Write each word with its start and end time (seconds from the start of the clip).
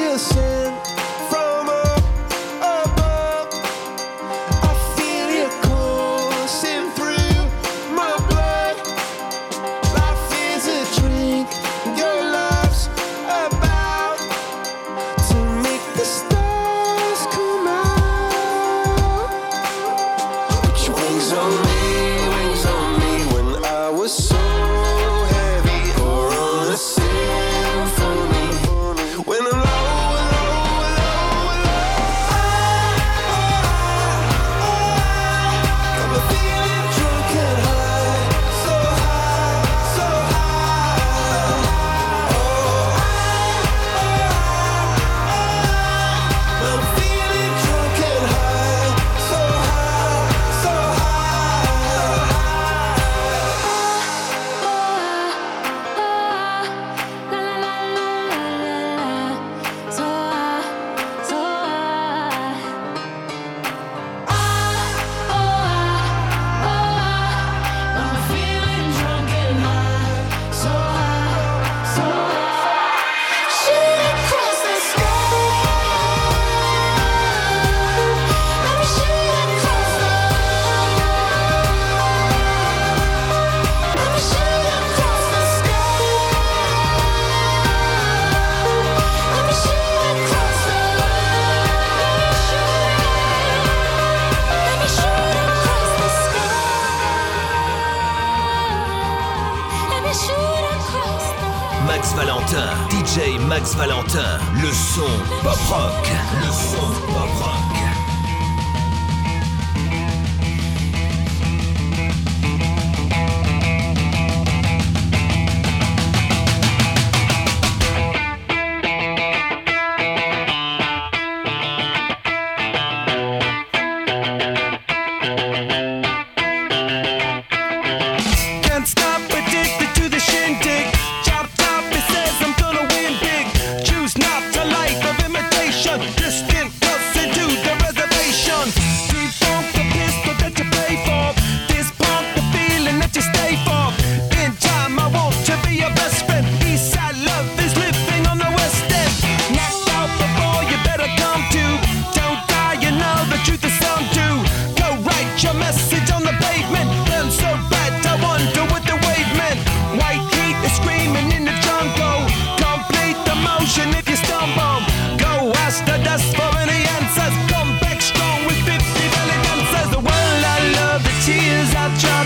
esquecer. 0.00 0.59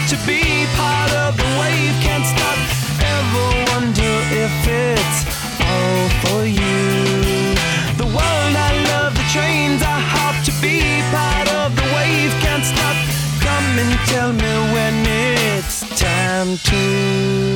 to 0.08 0.16
be 0.26 0.66
part 0.76 1.12
of 1.14 1.36
the 1.36 1.48
wave. 1.60 1.94
Can't 2.02 2.26
stop. 2.26 2.58
Ever 3.00 3.46
wonder 3.72 4.12
if 4.44 4.54
it's 4.66 5.18
all 5.60 6.08
for 6.22 6.44
you. 6.44 7.54
The 7.96 8.08
world 8.16 8.54
I 8.68 8.72
love, 8.92 9.14
the 9.14 9.26
trains 9.32 9.82
I 9.82 9.98
hop 10.14 10.36
to 10.44 10.52
be 10.60 11.00
part 11.10 11.48
of 11.60 11.74
the 11.74 11.86
wave. 11.96 12.32
Can't 12.44 12.64
stop. 12.64 12.96
Come 13.40 13.78
and 13.82 13.94
tell 14.08 14.32
me 14.32 14.52
when 14.74 14.94
it's 15.06 15.80
time 15.98 16.58
to. 16.58 17.53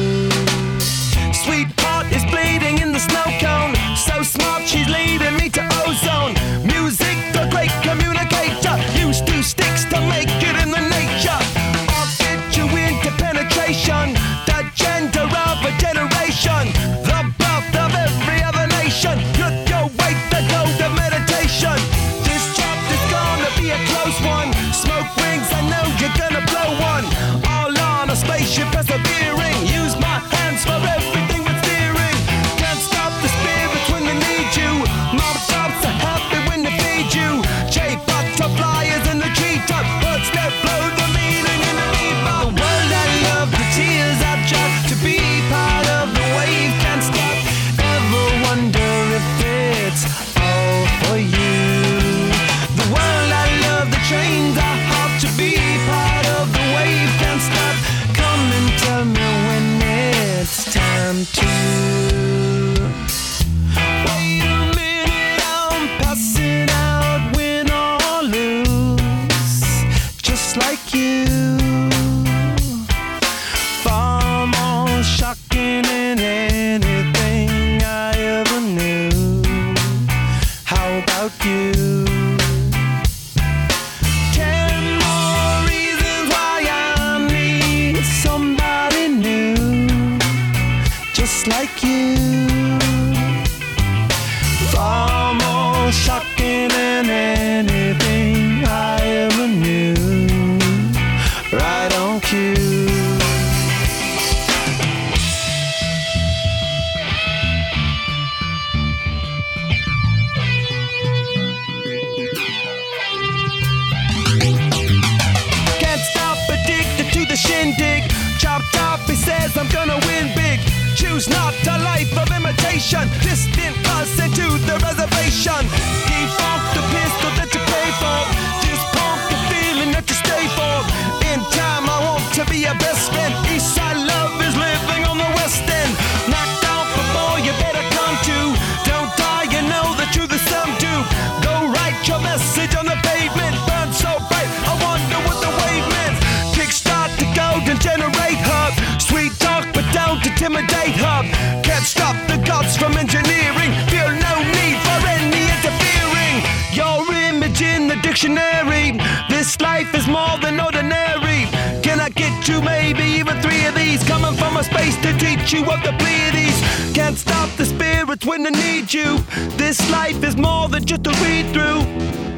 Dictionary. 158.19 158.99
This 159.29 159.61
life 159.61 159.95
is 159.95 160.09
more 160.09 160.39
than 160.43 160.59
ordinary. 160.59 161.47
Can 161.83 162.01
I 162.01 162.09
get 162.09 162.49
you 162.49 162.61
maybe 162.61 163.05
even 163.05 163.41
three 163.41 163.65
of 163.67 163.77
these? 163.77 164.03
Coming 164.03 164.35
from 164.35 164.57
a 164.57 164.65
space 164.65 164.97
to 165.03 165.13
teach 165.19 165.53
you 165.53 165.61
of 165.61 165.81
the 165.85 165.95
Pleiades. 165.99 166.59
Can't 166.95 167.17
stop 167.17 167.49
the 167.57 167.65
spirits 167.65 168.27
when 168.27 168.43
they 168.43 168.51
need 168.51 168.93
you. 168.93 169.19
This 169.57 169.79
life 169.93 170.25
is 170.25 170.37
more 170.37 170.69
than 170.69 170.85
just 170.85 171.07
a 171.07 171.11
read 171.23 171.47
through. 171.53 172.38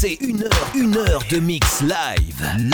C'est 0.00 0.16
une 0.20 0.44
heure, 0.44 0.70
une 0.76 0.96
heure 0.96 1.24
de 1.28 1.40
mix 1.40 1.80
live. 1.80 2.68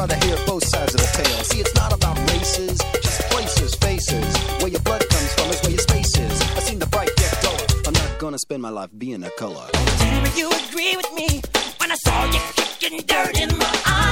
Rather 0.00 0.16
hear 0.26 0.36
both 0.46 0.64
sides 0.64 0.94
of 0.94 1.00
the 1.00 1.10
tale. 1.22 1.44
See, 1.44 1.60
it's 1.60 1.74
not 1.74 1.92
about 1.92 2.16
races, 2.32 2.78
just 3.02 3.20
places, 3.28 3.74
faces. 3.74 4.36
Where 4.60 4.68
your 4.68 4.80
blood 4.80 5.06
comes 5.06 5.34
from 5.34 5.50
is 5.50 5.60
where 5.62 5.72
your 5.72 5.80
space 5.80 6.16
is. 6.16 6.40
I've 6.56 6.62
seen 6.62 6.78
the 6.78 6.86
bright 6.86 7.10
get 7.16 7.32
duller. 7.42 7.66
I'm 7.86 7.92
not 7.92 8.18
gonna 8.18 8.38
spend 8.38 8.62
my 8.62 8.70
life 8.70 8.90
being 8.96 9.22
a 9.22 9.30
color. 9.30 9.66
Tell 9.72 10.28
you 10.38 10.48
agree 10.68 10.96
with 10.96 11.12
me 11.12 11.42
when 11.78 11.92
I 11.92 11.96
saw 12.06 12.24
you 12.24 12.40
kicking 12.56 13.00
dirt 13.06 13.38
in 13.38 13.50
my 13.58 13.74
eye. 13.84 14.09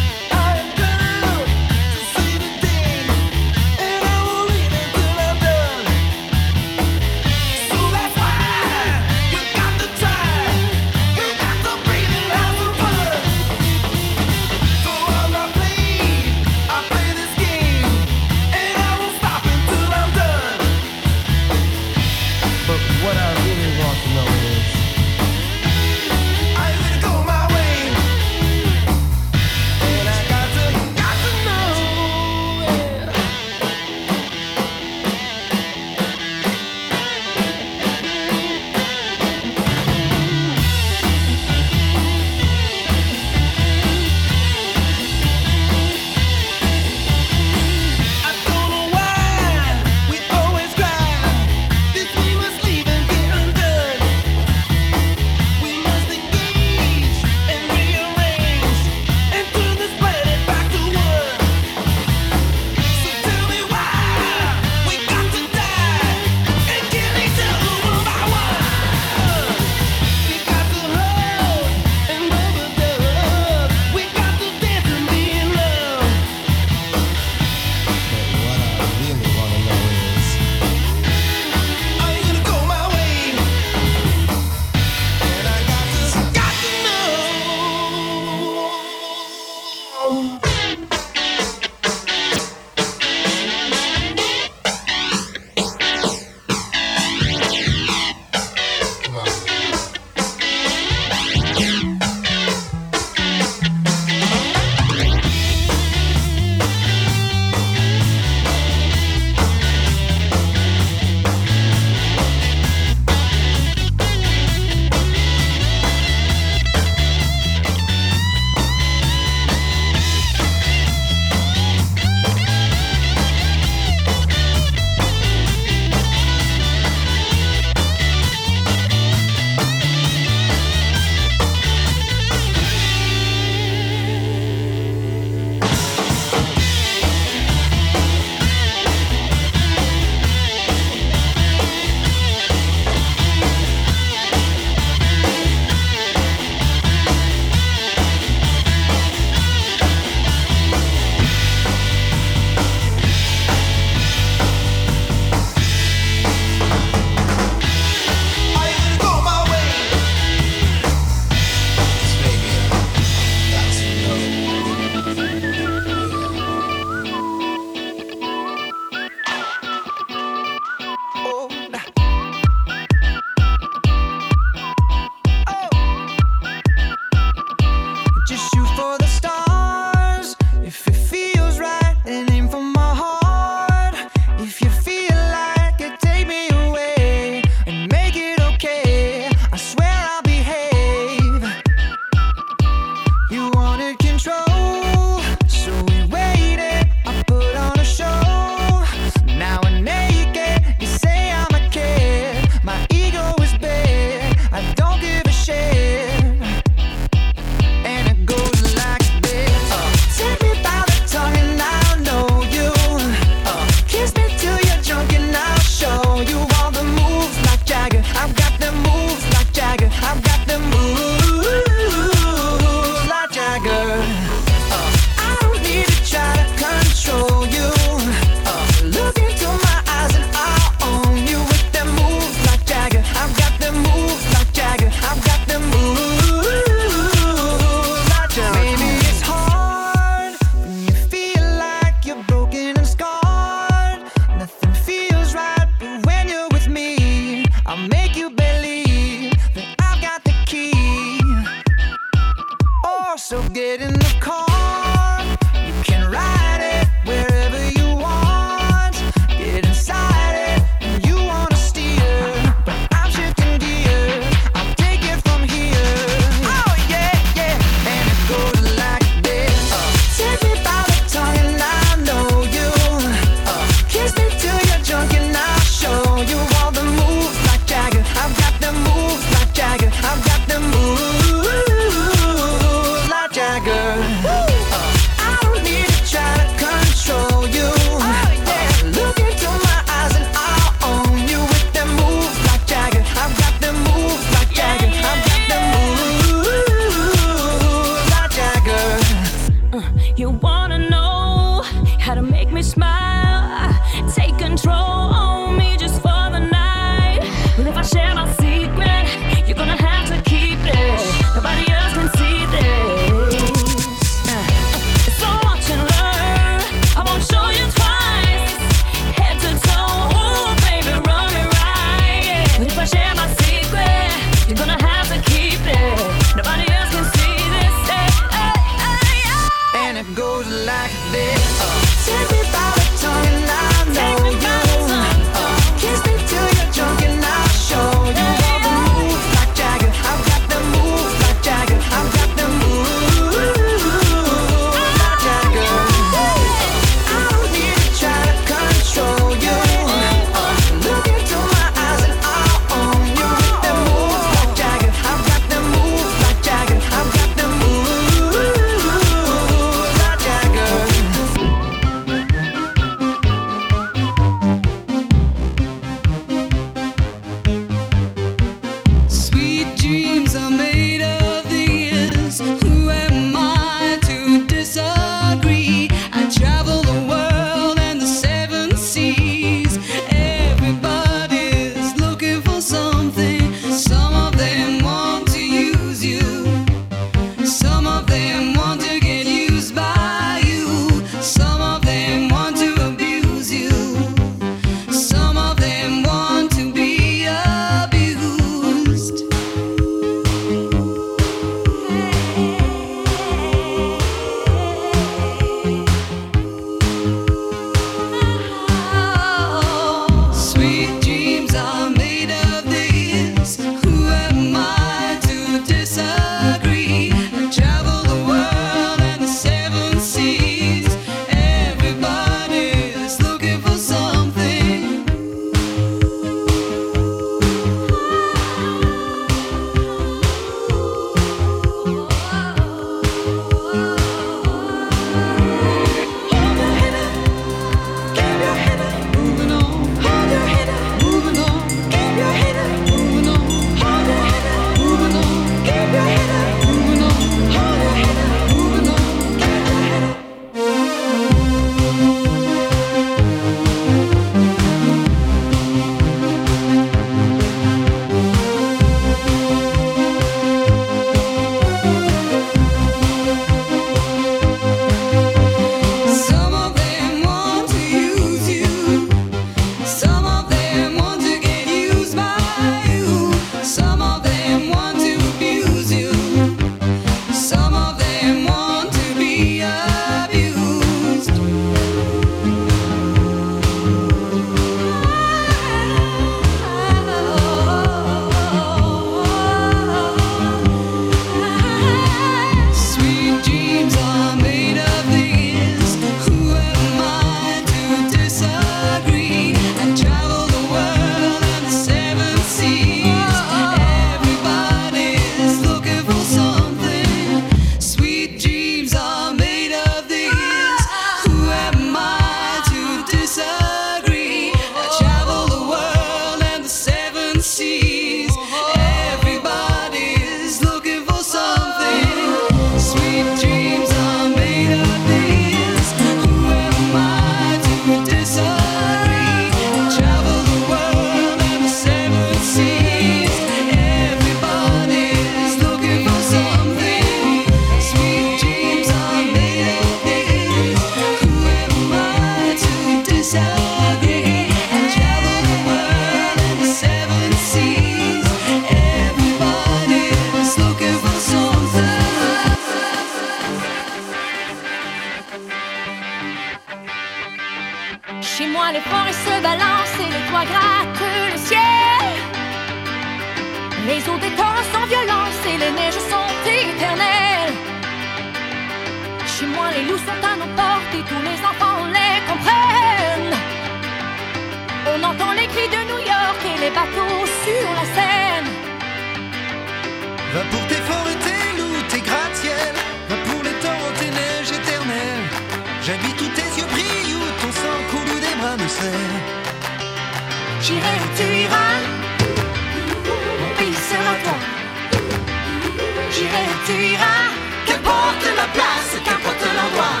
qu'importe 597.66 598.26
la 598.36 598.46
place, 598.52 599.00
qu'importe 599.02 599.42
l'endroit. 599.56 600.00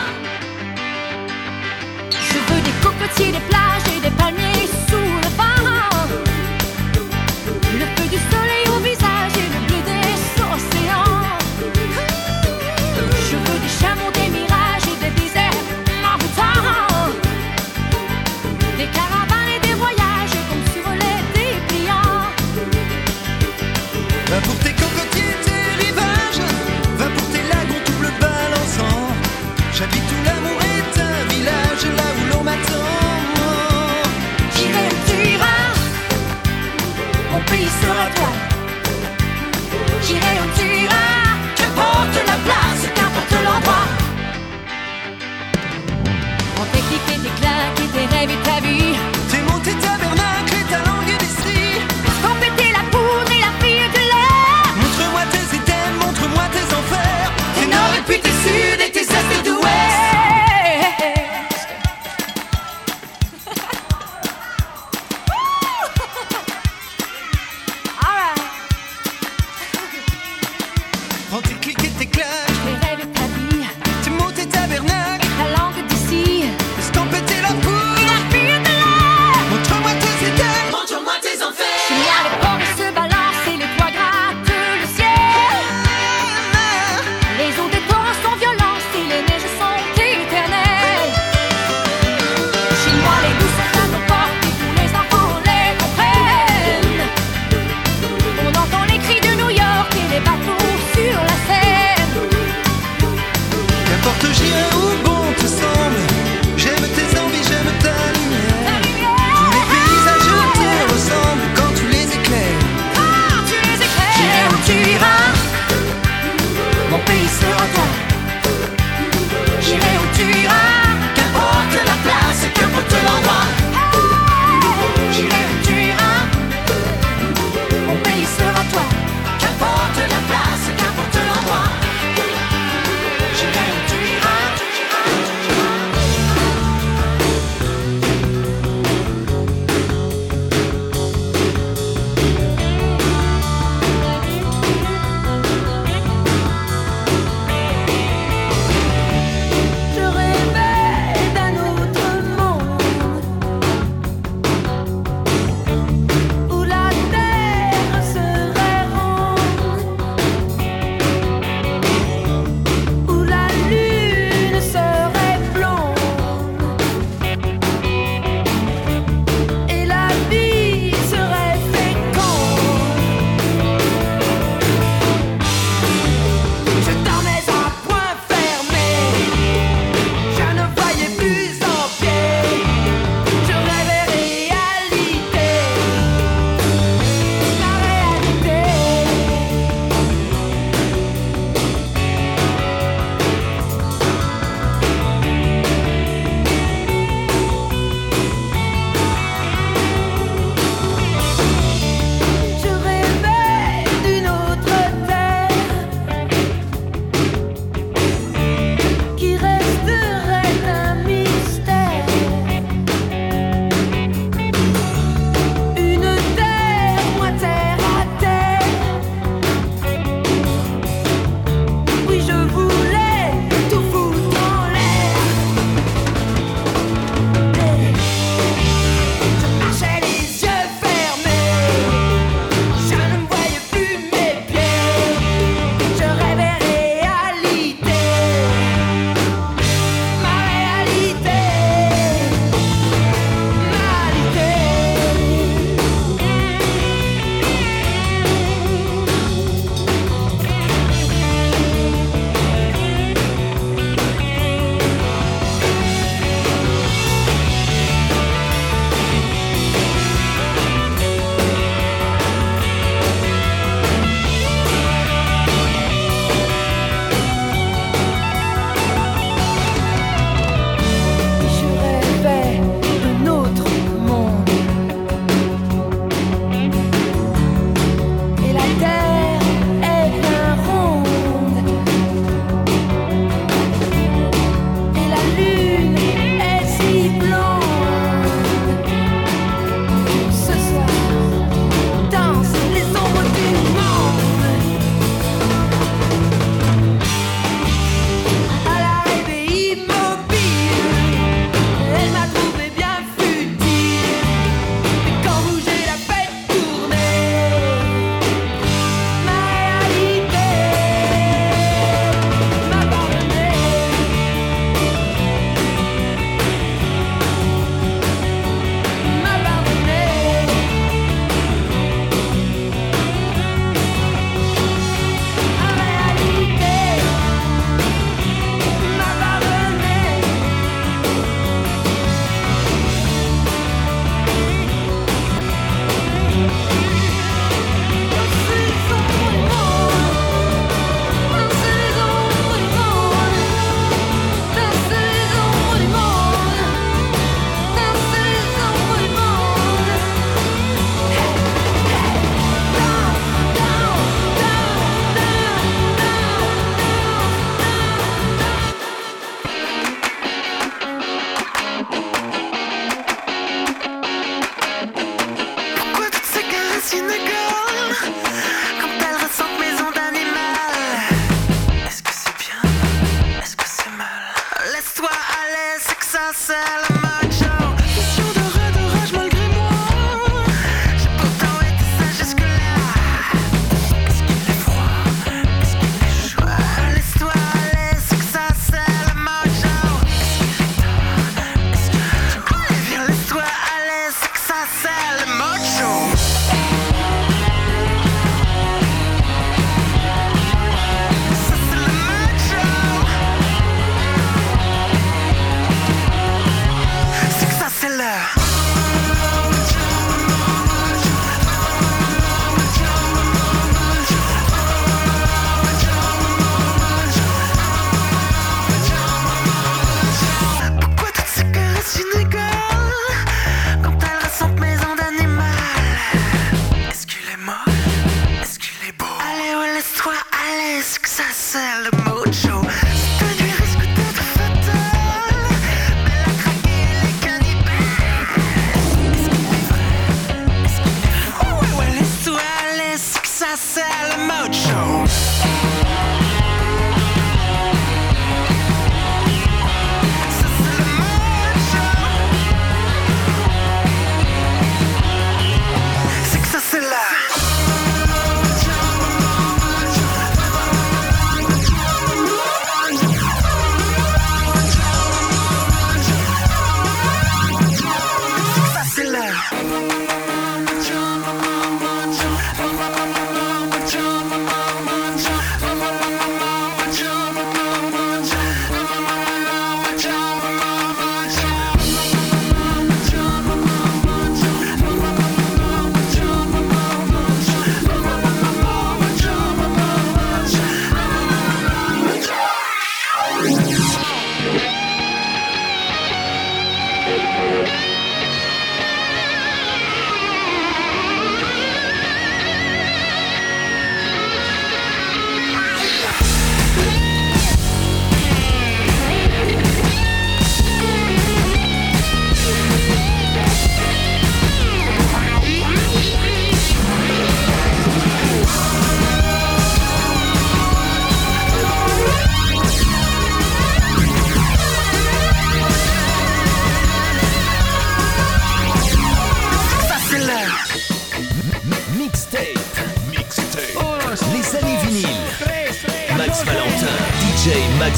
Je 2.10 2.38
veux 2.52 2.60
des 2.60 2.72
cocotiers, 2.82 3.32
des 3.32 3.40
plats. 3.48 3.67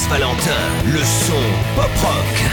Valentin, 0.09 0.51
le 0.87 0.99
son 0.99 1.43
pop 1.77 1.91
rock. 2.03 2.50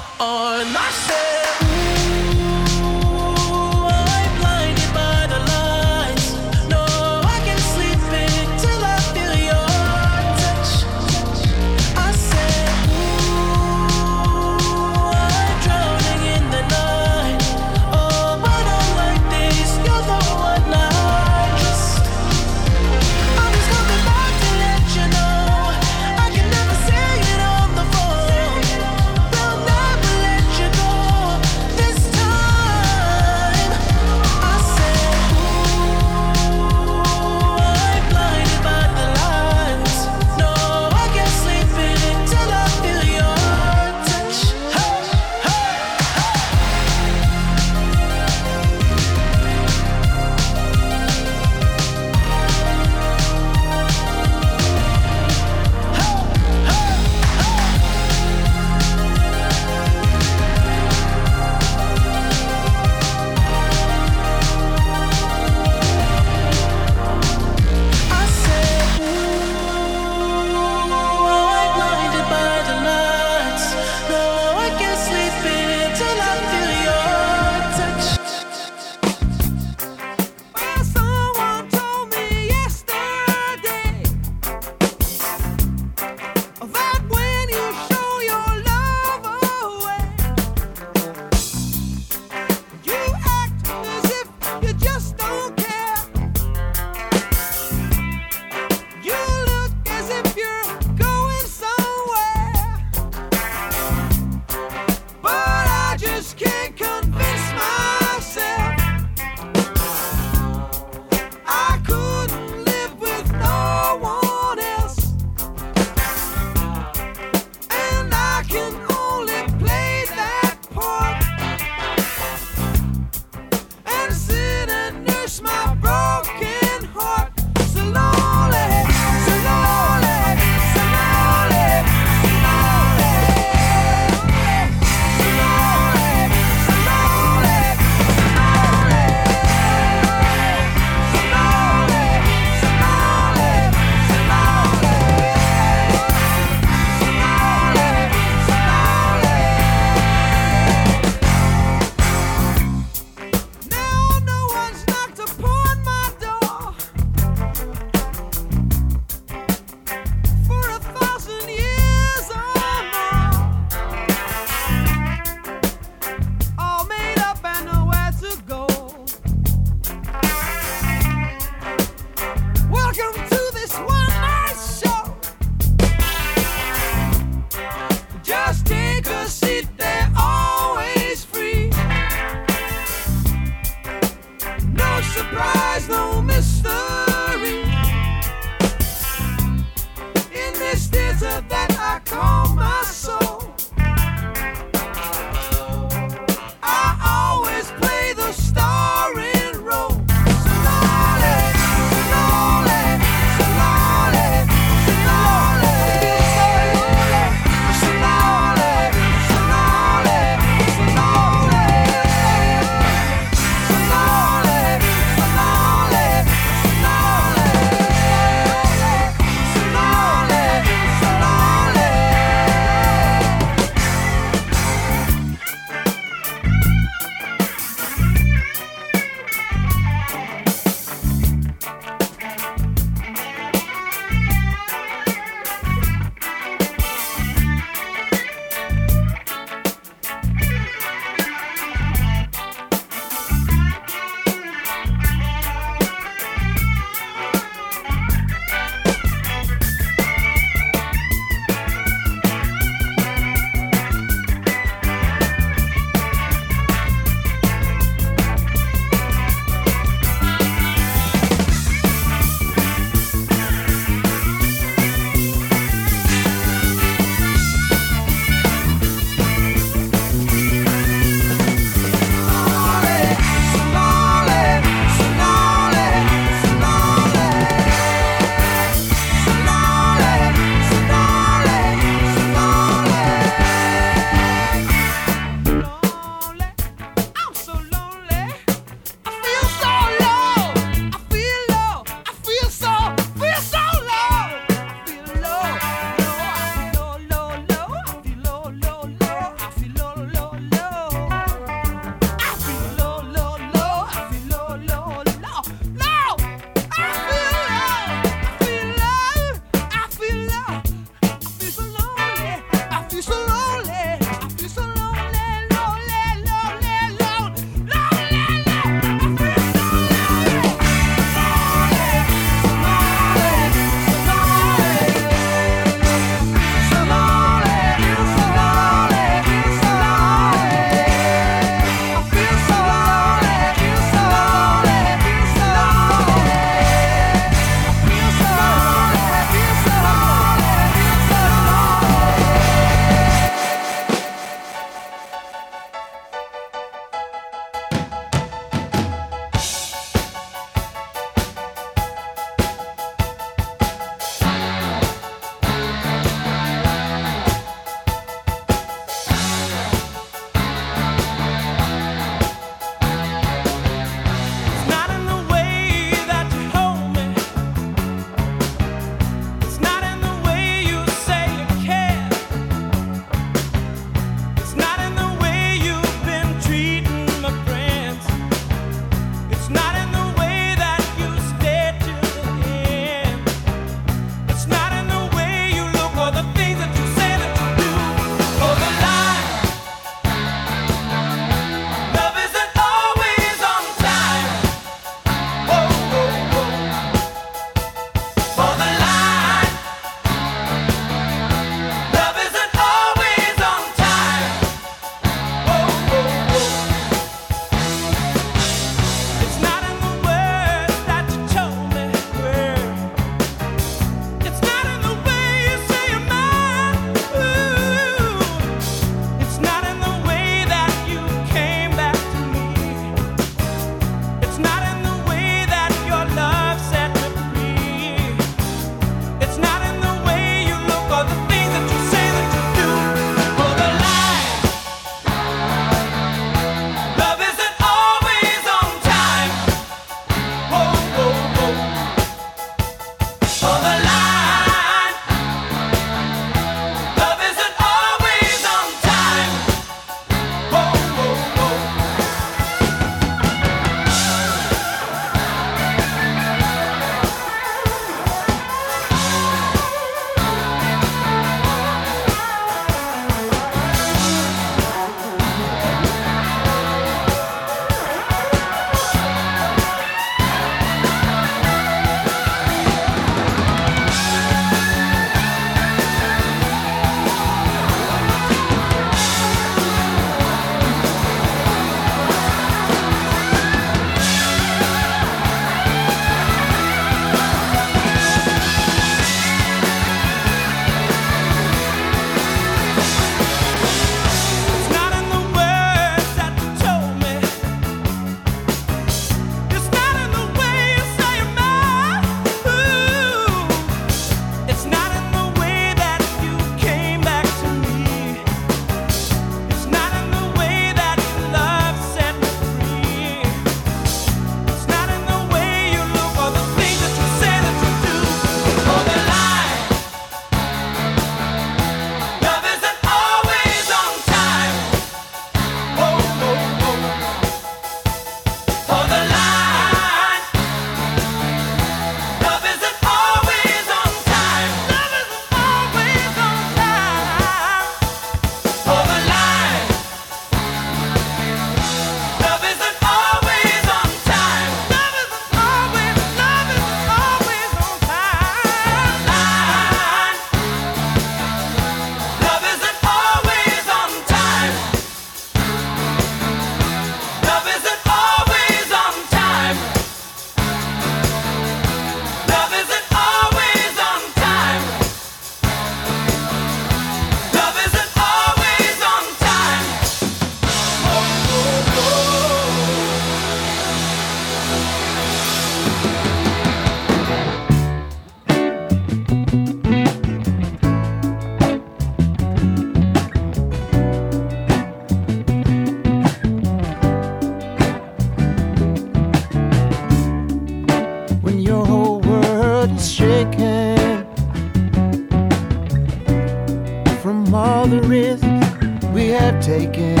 Taken. 599.51 600.00